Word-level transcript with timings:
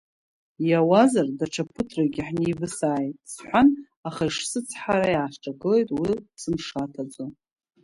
Иауазар, 0.69 1.27
даҽа 1.37 1.63
ԥыҭракгьы 1.73 2.21
ҳнеивысааит,– 2.27 3.17
сҳәан, 3.33 3.67
аха 4.07 4.23
ишсыцҳара 4.29 5.09
иаасҿагылеит 5.11 5.89
уи, 5.99 6.11
сымшаҭаӡо. 6.41 7.25